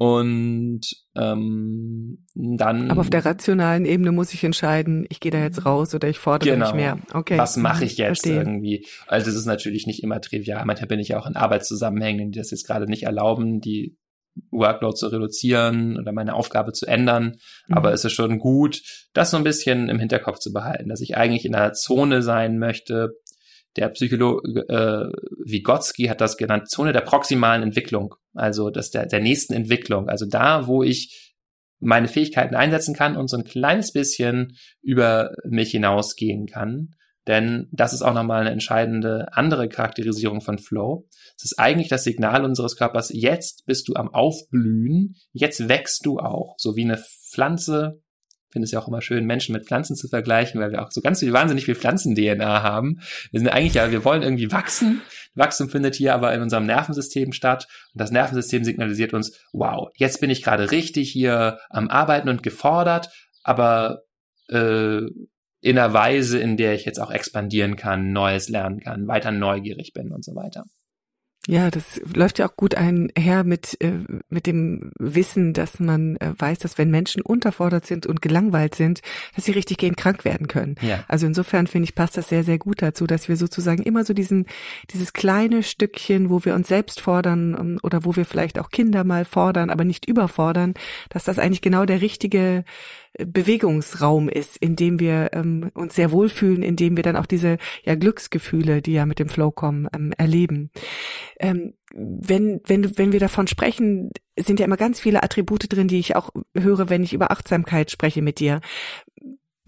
[0.00, 0.80] Und
[1.14, 2.90] ähm, dann.
[2.90, 6.18] Aber auf der rationalen Ebene muss ich entscheiden, ich gehe da jetzt raus oder ich
[6.18, 6.68] fordere genau.
[6.68, 6.98] nicht mehr.
[7.12, 7.36] Okay.
[7.36, 8.38] Was mache ich jetzt Verstehe.
[8.38, 8.86] irgendwie?
[9.08, 10.64] Also das ist natürlich nicht immer trivial.
[10.64, 13.98] Manchmal bin ich ja auch in Arbeitszusammenhängen, die das jetzt gerade nicht erlauben, die
[14.50, 17.36] Workload zu reduzieren oder meine Aufgabe zu ändern.
[17.68, 17.76] Mhm.
[17.76, 18.80] Aber es ist schon gut,
[19.12, 22.58] das so ein bisschen im Hinterkopf zu behalten, dass ich eigentlich in einer Zone sein
[22.58, 23.10] möchte.
[23.76, 25.12] Der Psychologe äh,
[25.44, 30.08] Vygotsky hat das genannt, Zone der proximalen Entwicklung, also das der, der nächsten Entwicklung.
[30.08, 31.36] Also da, wo ich
[31.78, 36.94] meine Fähigkeiten einsetzen kann und so ein kleines bisschen über mich hinausgehen kann.
[37.26, 41.06] Denn das ist auch nochmal eine entscheidende andere Charakterisierung von Flow.
[41.36, 46.18] Es ist eigentlich das Signal unseres Körpers, jetzt bist du am Aufblühen, jetzt wächst du
[46.18, 46.98] auch, so wie eine
[47.30, 48.02] Pflanze.
[48.50, 51.00] Finde es ja auch immer schön, Menschen mit Pflanzen zu vergleichen, weil wir auch so
[51.00, 53.00] ganz viel, wahnsinnig viel Pflanzen-DNA haben.
[53.30, 55.02] Wir sind eigentlich ja, wir wollen irgendwie wachsen.
[55.34, 57.68] Wachstum findet hier aber in unserem Nervensystem statt.
[57.94, 62.42] Und das Nervensystem signalisiert uns, wow, jetzt bin ich gerade richtig hier am Arbeiten und
[62.42, 63.10] gefordert,
[63.42, 64.02] aber
[64.48, 65.02] äh,
[65.62, 69.92] in einer Weise, in der ich jetzt auch expandieren kann, Neues lernen kann, weiter neugierig
[69.92, 70.64] bin und so weiter.
[71.46, 73.92] Ja, das läuft ja auch gut einher mit, äh,
[74.28, 79.00] mit dem Wissen, dass man äh, weiß, dass wenn Menschen unterfordert sind und gelangweilt sind,
[79.34, 80.74] dass sie richtig gehen krank werden können.
[80.82, 81.02] Ja.
[81.08, 84.12] Also insofern finde ich, passt das sehr, sehr gut dazu, dass wir sozusagen immer so
[84.12, 84.46] diesen,
[84.90, 89.02] dieses kleine Stückchen, wo wir uns selbst fordern um, oder wo wir vielleicht auch Kinder
[89.04, 90.74] mal fordern, aber nicht überfordern,
[91.08, 92.64] dass das eigentlich genau der richtige
[93.26, 97.58] Bewegungsraum ist, in dem wir ähm, uns sehr wohlfühlen, in dem wir dann auch diese
[97.84, 100.70] ja, Glücksgefühle, die ja mit dem Flow kommen, ähm, erleben.
[101.38, 105.98] Ähm, wenn, wenn, wenn wir davon sprechen, sind ja immer ganz viele Attribute drin, die
[105.98, 108.60] ich auch höre, wenn ich über Achtsamkeit spreche mit dir.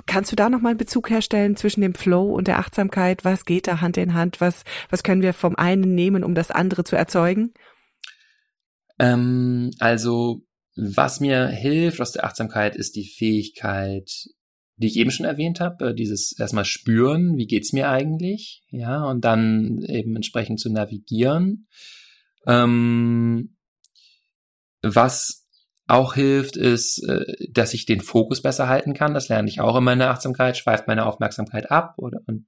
[0.06, 3.24] Kannst du da nochmal einen Bezug herstellen zwischen dem Flow und der Achtsamkeit?
[3.24, 4.40] Was geht da Hand in Hand?
[4.40, 7.52] Was, was können wir vom einen nehmen, um das andere zu erzeugen?
[8.98, 10.42] Ähm, also,
[10.76, 14.10] was mir hilft aus der Achtsamkeit, ist die Fähigkeit,
[14.76, 19.04] die ich eben schon erwähnt habe, äh, dieses erstmal spüren, wie geht's mir eigentlich, ja,
[19.04, 21.68] und dann eben entsprechend zu navigieren.
[22.46, 23.56] Ähm,
[24.82, 25.46] was
[25.86, 29.14] auch hilft, ist, äh, dass ich den Fokus besser halten kann.
[29.14, 32.46] Das lerne ich auch in meiner Achtsamkeit, schweift meine Aufmerksamkeit ab oder und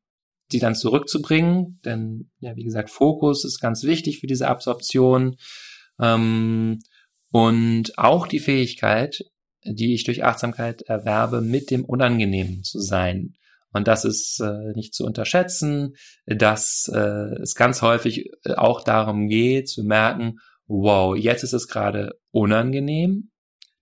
[0.50, 1.80] sie dann zurückzubringen.
[1.84, 5.37] Denn, ja, wie gesagt, Fokus ist ganz wichtig für diese Absorption.
[6.00, 6.80] Ähm,
[7.35, 9.25] und auch die Fähigkeit,
[9.64, 13.35] die ich durch Achtsamkeit erwerbe, mit dem Unangenehmen zu sein.
[13.73, 19.27] Und das ist äh, nicht zu unterschätzen, dass äh, es ganz häufig äh, auch darum
[19.27, 23.33] geht, zu merken, wow, jetzt ist es gerade unangenehm.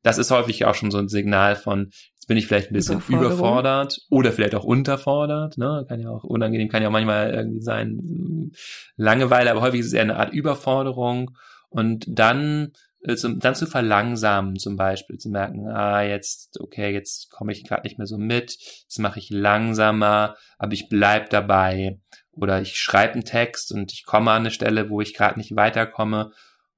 [0.03, 3.03] Das ist häufig auch schon so ein Signal von, jetzt bin ich vielleicht ein bisschen
[3.07, 5.59] überfordert oder vielleicht auch unterfordert.
[5.59, 5.85] Ne?
[5.87, 8.51] Kann ja auch unangenehm, kann ja auch manchmal irgendwie sein,
[8.97, 11.33] Langeweile, aber häufig ist es eher eine Art Überforderung.
[11.69, 12.73] Und dann
[13.05, 17.99] dann zu verlangsamen zum Beispiel, zu merken, ah, jetzt, okay, jetzt komme ich gerade nicht
[17.99, 21.99] mehr so mit, jetzt mache ich langsamer, aber ich bleib dabei.
[22.35, 25.55] Oder ich schreibe einen Text und ich komme an eine Stelle, wo ich gerade nicht
[25.55, 26.33] weiterkomme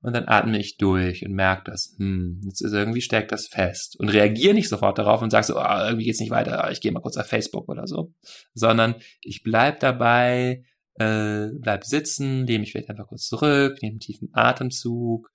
[0.04, 3.98] und dann atme ich durch und merke das, hm, jetzt ist irgendwie steckt das fest
[3.98, 6.92] und reagiere nicht sofort darauf und sag so, ah, irgendwie geht's nicht weiter, ich gehe
[6.92, 8.12] mal kurz auf Facebook oder so,
[8.52, 10.64] sondern ich bleib dabei,
[10.96, 15.30] äh, bleib sitzen, lehne mich vielleicht einfach kurz zurück, nehme einen tiefen Atemzug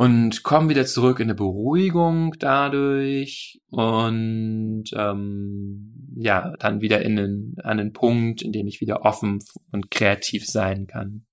[0.00, 7.56] und komme wieder zurück in eine Beruhigung dadurch und ähm, ja, dann wieder in den,
[7.62, 11.26] an den Punkt, in dem ich wieder offen und kreativ sein kann.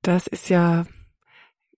[0.00, 0.86] Das ist ja,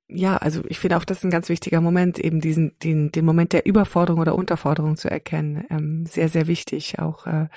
[0.06, 3.24] ja, also ich finde auch, das ist ein ganz wichtiger Moment, eben diesen, den, den
[3.24, 5.64] Moment der Überforderung oder Unterforderung zu erkennen.
[5.70, 7.48] Ähm, sehr, sehr wichtig, auch äh,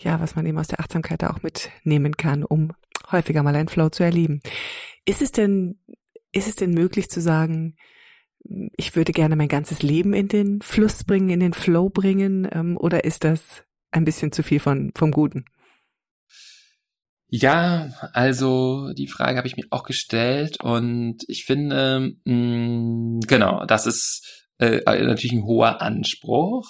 [0.00, 2.72] ja, was man eben aus der Achtsamkeit da auch mitnehmen kann, um
[3.12, 4.40] häufiger mal einen Flow zu erleben.
[5.04, 5.78] Ist es denn,
[6.32, 7.76] ist es denn möglich zu sagen,
[8.76, 12.76] ich würde gerne mein ganzes Leben in den Fluss bringen, in den Flow bringen, ähm,
[12.76, 15.44] oder ist das ein bisschen zu viel von vom Guten?
[17.28, 23.86] Ja, also die Frage habe ich mir auch gestellt und ich finde, mh, genau, das
[23.86, 26.68] ist äh, natürlich ein hoher Anspruch.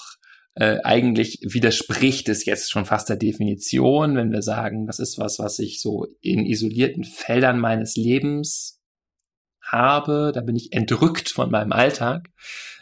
[0.55, 5.39] Äh, eigentlich widerspricht es jetzt schon fast der Definition, wenn wir sagen, das ist was,
[5.39, 8.82] was ich so in isolierten Feldern meines Lebens
[9.63, 12.29] habe, da bin ich entrückt von meinem Alltag.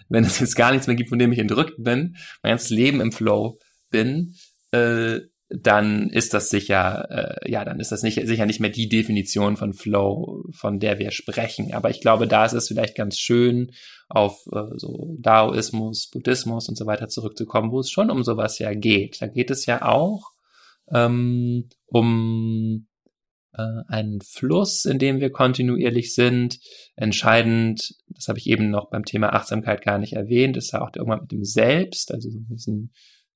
[0.09, 3.01] Wenn es jetzt gar nichts mehr gibt, von dem ich entrückt bin, mein ganzes Leben
[3.01, 3.59] im Flow
[3.91, 4.35] bin,
[4.73, 8.89] äh, dann ist das sicher, äh, ja, dann ist das nicht, sicher nicht mehr die
[8.89, 11.75] Definition von Flow, von der wir sprechen.
[11.75, 13.73] Aber ich glaube, da ist es vielleicht ganz schön,
[14.09, 18.73] auf äh, so Daoismus, Buddhismus und so weiter zurückzukommen, wo es schon um sowas ja
[18.75, 19.21] geht.
[19.21, 20.31] Da geht es ja auch
[20.93, 22.87] ähm, um
[23.55, 26.59] äh, einen Fluss, in dem wir kontinuierlich sind.
[26.97, 30.91] Entscheidend, das habe ich eben noch beim Thema Achtsamkeit gar nicht erwähnt, ist ja auch
[30.91, 32.93] der Umgang mit dem Selbst, also diesen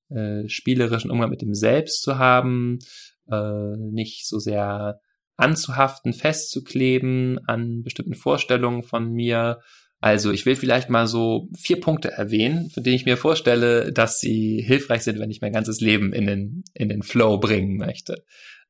[0.09, 2.79] äh, spielerischen Umgang mit dem Selbst zu haben,
[3.29, 4.99] äh, nicht so sehr
[5.37, 9.59] anzuhaften, festzukleben an bestimmten Vorstellungen von mir.
[9.99, 14.19] Also ich will vielleicht mal so vier Punkte erwähnen, von denen ich mir vorstelle, dass
[14.19, 18.23] sie hilfreich sind, wenn ich mein ganzes Leben in den, in den Flow bringen möchte.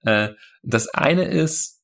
[0.03, 0.29] Äh,
[0.63, 1.75] das eine ist,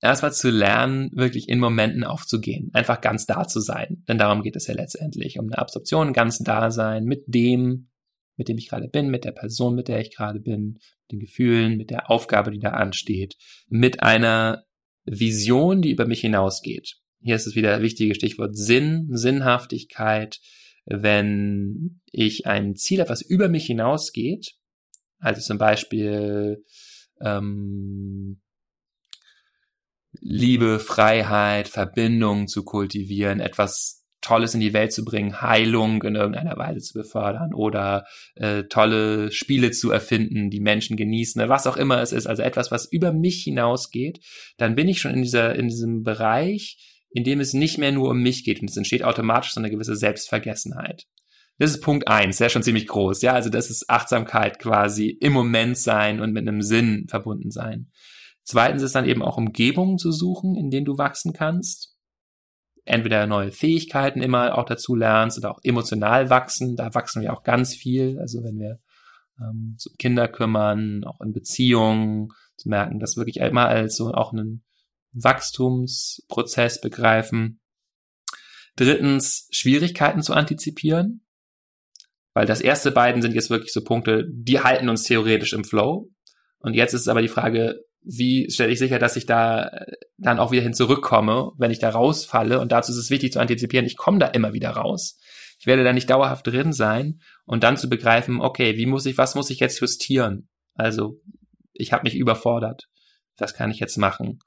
[0.00, 4.04] erstmal zu lernen, wirklich in Momenten aufzugehen, einfach ganz da zu sein.
[4.08, 7.88] Denn darum geht es ja letztendlich, um eine Absorption, ganz da sein mit dem,
[8.36, 11.20] mit dem ich gerade bin, mit der Person, mit der ich gerade bin, mit den
[11.20, 13.36] Gefühlen, mit der Aufgabe, die da ansteht,
[13.68, 14.64] mit einer
[15.04, 16.98] Vision, die über mich hinausgeht.
[17.20, 20.40] Hier ist es wieder ein wichtiges Stichwort Sinn, Sinnhaftigkeit.
[20.84, 24.54] Wenn ich ein Ziel habe, was über mich hinausgeht,
[25.18, 26.64] also zum Beispiel
[27.20, 28.40] ähm,
[30.20, 36.56] Liebe, Freiheit, Verbindung zu kultivieren, etwas Tolles in die Welt zu bringen, Heilung in irgendeiner
[36.56, 38.04] Weise zu befördern oder
[38.34, 42.70] äh, tolle Spiele zu erfinden, die Menschen genießen, was auch immer es ist, also etwas,
[42.70, 44.20] was über mich hinausgeht,
[44.56, 48.10] dann bin ich schon in dieser in diesem Bereich, in dem es nicht mehr nur
[48.10, 51.06] um mich geht und es entsteht automatisch so eine gewisse Selbstvergessenheit.
[51.58, 53.22] Das ist Punkt eins, der ist schon ziemlich groß.
[53.22, 57.90] Ja, also das ist Achtsamkeit quasi im Moment sein und mit einem Sinn verbunden sein.
[58.44, 61.96] Zweitens ist dann eben auch Umgebungen zu suchen, in denen du wachsen kannst.
[62.84, 66.74] Entweder neue Fähigkeiten immer auch dazu lernst oder auch emotional wachsen.
[66.76, 68.18] Da wachsen wir auch ganz viel.
[68.18, 68.78] Also wenn wir
[69.40, 74.32] ähm, um Kinder kümmern, auch in Beziehungen, zu merken, das wirklich immer als so auch
[74.32, 74.64] einen
[75.12, 77.60] Wachstumsprozess begreifen.
[78.76, 81.24] Drittens, Schwierigkeiten zu antizipieren.
[82.38, 86.08] Weil das erste beiden sind jetzt wirklich so Punkte, die halten uns theoretisch im Flow.
[86.60, 90.38] Und jetzt ist aber die Frage, wie stelle ich sicher, dass ich da äh, dann
[90.38, 92.60] auch wieder hin zurückkomme, wenn ich da rausfalle.
[92.60, 95.18] Und dazu ist es wichtig zu antizipieren, ich komme da immer wieder raus.
[95.58, 99.18] Ich werde da nicht dauerhaft drin sein und dann zu begreifen, okay, wie muss ich,
[99.18, 100.48] was muss ich jetzt justieren?
[100.74, 101.20] Also,
[101.72, 102.84] ich habe mich überfordert.
[103.36, 104.38] Was kann ich jetzt machen?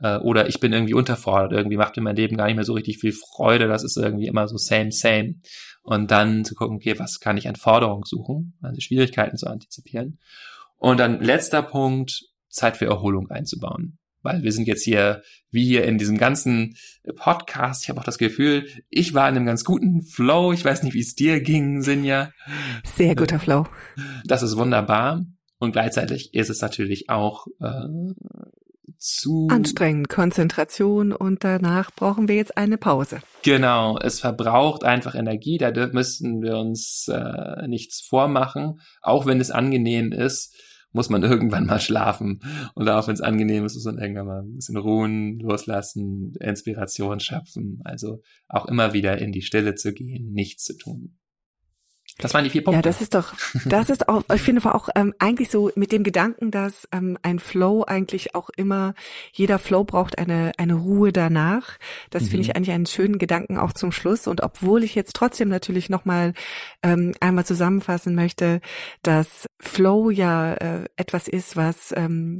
[0.00, 2.72] Äh, oder ich bin irgendwie unterfordert, irgendwie macht mir mein Leben gar nicht mehr so
[2.72, 5.34] richtig viel Freude, das ist irgendwie immer so same, same.
[5.82, 10.18] Und dann zu gucken, okay, was kann ich an Forderung suchen, also Schwierigkeiten zu antizipieren.
[10.76, 13.98] Und dann letzter Punkt, Zeit für Erholung einzubauen.
[14.22, 16.76] Weil wir sind jetzt hier, wie hier in diesem ganzen
[17.16, 20.52] Podcast, ich habe auch das Gefühl, ich war in einem ganz guten Flow.
[20.52, 22.30] Ich weiß nicht, wie es dir ging, Sinja.
[22.96, 23.66] Sehr guter Flow.
[24.26, 25.24] Das ist wunderbar.
[25.58, 27.86] Und gleichzeitig ist es natürlich auch äh,
[29.00, 33.20] zu anstrengend, Konzentration und danach brauchen wir jetzt eine Pause.
[33.42, 39.50] Genau, es verbraucht einfach Energie, da müssten wir uns äh, nichts vormachen, auch wenn es
[39.50, 40.54] angenehm ist
[40.92, 42.40] muss man irgendwann mal schlafen.
[42.74, 47.20] Und auch wenn es angenehm ist, muss man irgendwann mal ein bisschen ruhen, loslassen, Inspiration
[47.20, 47.80] schöpfen.
[47.84, 51.16] Also auch immer wieder in die Stille zu gehen, nichts zu tun.
[52.20, 52.78] Das waren die vier Punkte.
[52.78, 56.02] Ja, das ist doch, das ist auch, ich finde auch ähm, eigentlich so mit dem
[56.02, 58.94] Gedanken, dass ähm, ein Flow eigentlich auch immer,
[59.32, 61.78] jeder Flow braucht eine, eine Ruhe danach.
[62.10, 62.26] Das mhm.
[62.28, 62.56] finde ich mhm.
[62.56, 64.26] eigentlich einen schönen Gedanken auch zum Schluss.
[64.26, 66.34] Und obwohl ich jetzt trotzdem natürlich nochmal
[66.82, 68.60] ähm, einmal zusammenfassen möchte,
[69.02, 72.38] dass Flow ja äh, etwas ist, was ähm,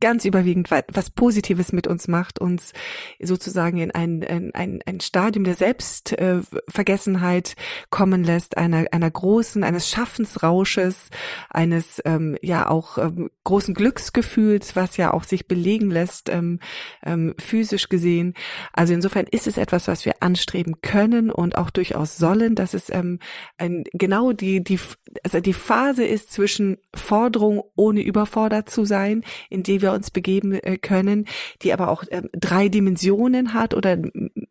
[0.00, 2.72] ganz überwiegend was Positives mit uns macht, uns
[3.20, 7.56] sozusagen in ein, in ein, ein Stadium der Selbstvergessenheit
[7.90, 11.10] kommen lässt, einer, einer großen, eines Schaffensrausches,
[11.50, 16.60] eines ähm, ja auch ähm, großen Glücksgefühls, was ja auch sich belegen lässt, ähm,
[17.02, 18.34] ähm, physisch gesehen.
[18.72, 22.88] Also insofern ist es etwas, was wir anstreben können und auch durchaus sollen, dass es
[22.90, 23.18] ähm,
[23.56, 24.78] ein, genau die, die,
[25.24, 30.10] also die Phase ist zwischen Forderung ohne überfordert zu sein, in die wir wir uns
[30.10, 31.26] begeben äh, können,
[31.62, 33.98] die aber auch ähm, drei Dimensionen hat oder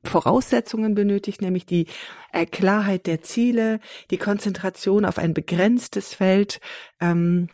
[0.04, 1.88] Voraussetzungen benötigt, nämlich die
[2.34, 3.80] äh, Klarheit der Ziele,
[4.12, 6.60] die Konzentration auf ein begrenztes Feld,
[7.00, 7.50] ähm,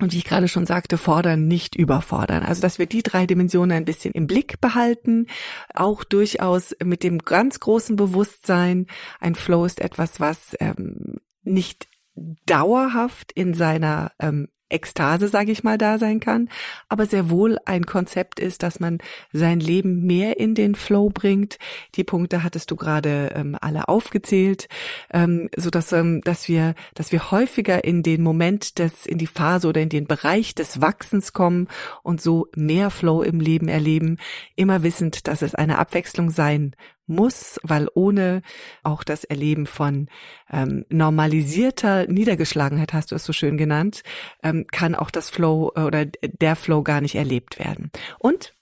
[0.00, 2.42] und wie ich gerade schon sagte, fordern, nicht überfordern.
[2.42, 5.26] Also, dass wir die drei Dimensionen ein bisschen im Blick behalten,
[5.74, 8.86] auch durchaus mit dem ganz großen Bewusstsein,
[9.20, 15.78] ein Flow ist etwas, was ähm, nicht dauerhaft in seiner ähm, Ekstase, sage ich mal,
[15.78, 16.48] da sein kann,
[16.88, 18.98] aber sehr wohl ein Konzept ist, dass man
[19.32, 21.58] sein Leben mehr in den Flow bringt.
[21.94, 24.68] Die Punkte hattest du gerade ähm, alle aufgezählt,
[25.12, 29.26] ähm, so dass ähm, dass wir dass wir häufiger in den Moment des in die
[29.26, 31.68] Phase oder in den Bereich des Wachsens kommen
[32.02, 34.18] und so mehr Flow im Leben erleben,
[34.56, 36.74] immer wissend, dass es eine Abwechslung sein
[37.06, 38.42] muss, weil ohne
[38.82, 40.08] auch das Erleben von
[40.50, 44.02] ähm, normalisierter Niedergeschlagenheit, hast du es so schön genannt,
[44.42, 47.90] ähm, kann auch das Flow äh, oder der Flow gar nicht erlebt werden.
[48.18, 48.54] Und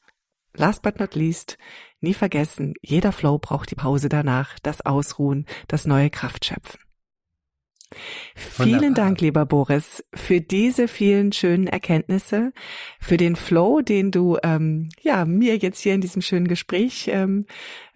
[0.55, 1.59] last but not least,
[2.01, 6.80] nie vergessen, jeder Flow braucht die Pause danach, das Ausruhen, das neue Kraftschöpfen.
[8.36, 8.95] Vielen Wunderbar.
[8.95, 12.53] Dank, lieber Boris, für diese vielen schönen Erkenntnisse,
[13.01, 17.47] für den Flow, den du ähm, ja mir jetzt hier in diesem schönen Gespräch ähm,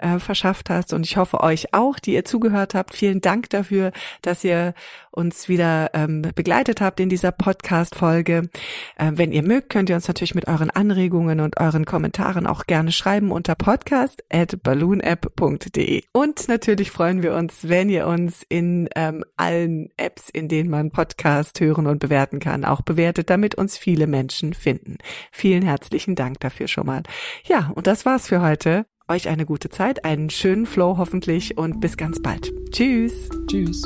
[0.05, 0.92] äh, verschafft hast.
[0.92, 2.94] Und ich hoffe euch auch, die ihr zugehört habt.
[2.94, 3.92] Vielen Dank dafür,
[4.22, 4.74] dass ihr
[5.11, 8.50] uns wieder ähm, begleitet habt in dieser Podcast-Folge.
[8.96, 12.66] Äh, wenn ihr mögt, könnt ihr uns natürlich mit euren Anregungen und euren Kommentaren auch
[12.66, 16.02] gerne schreiben unter podcast at balloonapp.de.
[16.12, 20.90] Und natürlich freuen wir uns, wenn ihr uns in ähm, allen Apps, in denen man
[20.90, 24.98] Podcast hören und bewerten kann, auch bewertet, damit uns viele Menschen finden.
[25.32, 27.02] Vielen herzlichen Dank dafür schon mal.
[27.44, 28.84] Ja, und das war's für heute.
[29.07, 32.50] Euch eine gute Zeit, einen schönen Flow hoffentlich und bis ganz bald.
[32.70, 33.28] Tschüss.
[33.46, 33.82] Tschüss.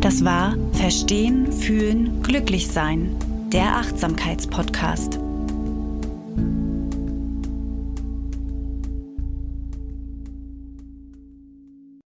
[0.00, 3.16] Das war Verstehen, Fühlen, Glücklich Sein,
[3.52, 5.18] der Achtsamkeitspodcast.